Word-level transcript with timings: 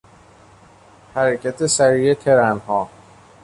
حرکت 1.13 1.65
سریع 1.65 2.13
ترنها 2.13 2.89